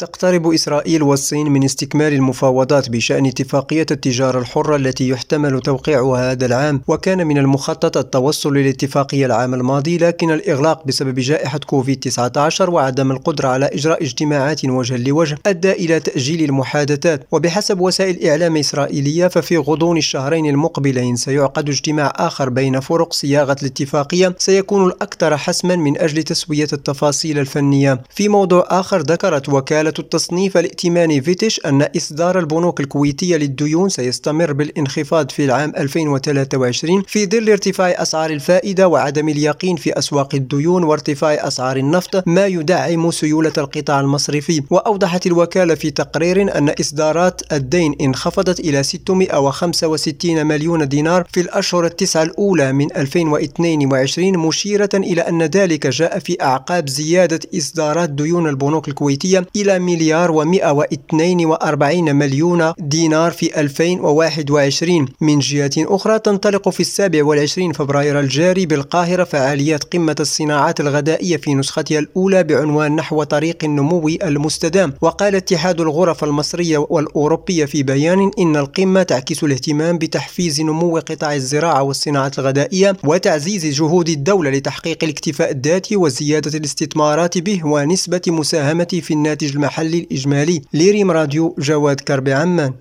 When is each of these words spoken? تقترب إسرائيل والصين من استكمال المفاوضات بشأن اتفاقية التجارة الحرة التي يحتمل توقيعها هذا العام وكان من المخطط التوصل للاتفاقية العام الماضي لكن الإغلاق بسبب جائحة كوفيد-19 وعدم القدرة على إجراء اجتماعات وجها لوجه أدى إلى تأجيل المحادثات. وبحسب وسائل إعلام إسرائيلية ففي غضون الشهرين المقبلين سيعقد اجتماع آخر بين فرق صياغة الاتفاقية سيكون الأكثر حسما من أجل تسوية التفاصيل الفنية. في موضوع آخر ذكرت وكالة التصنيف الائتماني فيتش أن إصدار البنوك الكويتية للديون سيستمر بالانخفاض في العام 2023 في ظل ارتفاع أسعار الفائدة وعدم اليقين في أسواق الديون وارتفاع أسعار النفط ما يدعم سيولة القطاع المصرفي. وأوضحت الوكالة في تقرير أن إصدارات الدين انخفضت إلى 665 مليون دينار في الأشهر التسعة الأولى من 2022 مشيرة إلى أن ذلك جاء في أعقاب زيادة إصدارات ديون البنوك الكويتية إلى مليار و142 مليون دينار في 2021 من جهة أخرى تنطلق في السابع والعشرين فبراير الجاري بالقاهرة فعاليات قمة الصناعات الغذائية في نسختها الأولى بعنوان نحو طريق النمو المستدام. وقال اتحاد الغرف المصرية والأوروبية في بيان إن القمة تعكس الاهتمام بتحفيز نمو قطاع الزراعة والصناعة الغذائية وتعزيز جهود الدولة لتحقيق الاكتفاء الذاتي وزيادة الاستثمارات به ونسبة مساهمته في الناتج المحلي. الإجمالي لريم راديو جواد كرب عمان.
تقترب 0.00 0.46
إسرائيل 0.46 1.02
والصين 1.02 1.50
من 1.50 1.64
استكمال 1.64 2.12
المفاوضات 2.12 2.90
بشأن 2.90 3.26
اتفاقية 3.26 3.86
التجارة 3.90 4.38
الحرة 4.38 4.76
التي 4.76 5.08
يحتمل 5.08 5.60
توقيعها 5.60 6.32
هذا 6.32 6.46
العام 6.46 6.82
وكان 6.88 7.26
من 7.26 7.38
المخطط 7.38 7.96
التوصل 7.96 8.56
للاتفاقية 8.56 9.26
العام 9.26 9.54
الماضي 9.54 9.98
لكن 9.98 10.30
الإغلاق 10.30 10.86
بسبب 10.86 11.14
جائحة 11.14 11.58
كوفيد-19 11.58 12.60
وعدم 12.60 13.10
القدرة 13.10 13.48
على 13.48 13.66
إجراء 13.66 14.02
اجتماعات 14.02 14.64
وجها 14.64 14.96
لوجه 14.98 15.38
أدى 15.46 15.72
إلى 15.72 16.00
تأجيل 16.00 16.44
المحادثات. 16.44 17.26
وبحسب 17.32 17.80
وسائل 17.80 18.26
إعلام 18.26 18.56
إسرائيلية 18.56 19.26
ففي 19.26 19.56
غضون 19.56 19.96
الشهرين 19.96 20.46
المقبلين 20.46 21.16
سيعقد 21.16 21.68
اجتماع 21.68 22.12
آخر 22.16 22.48
بين 22.48 22.80
فرق 22.80 23.12
صياغة 23.12 23.56
الاتفاقية 23.62 24.34
سيكون 24.38 24.86
الأكثر 24.86 25.36
حسما 25.36 25.76
من 25.76 25.98
أجل 25.98 26.22
تسوية 26.22 26.68
التفاصيل 26.72 27.38
الفنية. 27.38 28.02
في 28.10 28.28
موضوع 28.28 28.66
آخر 28.68 29.00
ذكرت 29.00 29.48
وكالة 29.48 29.89
التصنيف 29.98 30.56
الائتماني 30.56 31.20
فيتش 31.20 31.60
أن 31.66 31.86
إصدار 31.96 32.38
البنوك 32.38 32.80
الكويتية 32.80 33.36
للديون 33.36 33.88
سيستمر 33.88 34.52
بالانخفاض 34.52 35.30
في 35.30 35.44
العام 35.44 35.72
2023 35.76 37.02
في 37.06 37.26
ظل 37.26 37.50
ارتفاع 37.50 37.88
أسعار 37.88 38.30
الفائدة 38.30 38.88
وعدم 38.88 39.28
اليقين 39.28 39.76
في 39.76 39.98
أسواق 39.98 40.34
الديون 40.34 40.84
وارتفاع 40.84 41.32
أسعار 41.48 41.76
النفط 41.76 42.28
ما 42.28 42.46
يدعم 42.46 43.10
سيولة 43.10 43.52
القطاع 43.58 44.00
المصرفي. 44.00 44.62
وأوضحت 44.70 45.26
الوكالة 45.26 45.74
في 45.74 45.90
تقرير 45.90 46.58
أن 46.58 46.74
إصدارات 46.80 47.52
الدين 47.52 47.94
انخفضت 48.00 48.60
إلى 48.60 48.82
665 48.82 50.46
مليون 50.46 50.88
دينار 50.88 51.24
في 51.32 51.40
الأشهر 51.40 51.86
التسعة 51.86 52.22
الأولى 52.22 52.72
من 52.72 52.96
2022 52.96 54.38
مشيرة 54.38 54.90
إلى 54.94 55.20
أن 55.20 55.42
ذلك 55.42 55.86
جاء 55.86 56.18
في 56.18 56.42
أعقاب 56.42 56.88
زيادة 56.88 57.40
إصدارات 57.56 58.10
ديون 58.10 58.48
البنوك 58.48 58.88
الكويتية 58.88 59.46
إلى 59.56 59.78
مليار 59.80 60.32
و142 60.32 61.94
مليون 62.10 62.72
دينار 62.78 63.30
في 63.30 63.60
2021 63.60 65.08
من 65.20 65.38
جهة 65.38 65.70
أخرى 65.78 66.18
تنطلق 66.18 66.68
في 66.68 66.80
السابع 66.80 67.24
والعشرين 67.24 67.72
فبراير 67.72 68.20
الجاري 68.20 68.66
بالقاهرة 68.66 69.24
فعاليات 69.24 69.84
قمة 69.84 70.16
الصناعات 70.20 70.80
الغذائية 70.80 71.36
في 71.36 71.54
نسختها 71.54 71.98
الأولى 71.98 72.42
بعنوان 72.42 72.96
نحو 72.96 73.22
طريق 73.22 73.64
النمو 73.64 74.08
المستدام. 74.08 74.94
وقال 75.00 75.34
اتحاد 75.34 75.80
الغرف 75.80 76.24
المصرية 76.24 76.78
والأوروبية 76.78 77.64
في 77.64 77.82
بيان 77.82 78.30
إن 78.38 78.56
القمة 78.56 79.02
تعكس 79.02 79.44
الاهتمام 79.44 79.98
بتحفيز 79.98 80.60
نمو 80.60 80.98
قطاع 80.98 81.34
الزراعة 81.34 81.82
والصناعة 81.82 82.32
الغذائية 82.38 82.96
وتعزيز 83.04 83.66
جهود 83.66 84.08
الدولة 84.08 84.50
لتحقيق 84.50 84.98
الاكتفاء 85.04 85.50
الذاتي 85.50 85.96
وزيادة 85.96 86.58
الاستثمارات 86.58 87.38
به 87.38 87.66
ونسبة 87.66 88.22
مساهمته 88.26 89.00
في 89.00 89.14
الناتج 89.14 89.52
المحلي. 89.54 89.69
الإجمالي 89.78 90.62
لريم 90.74 91.10
راديو 91.10 91.54
جواد 91.58 92.00
كرب 92.00 92.28
عمان. 92.28 92.68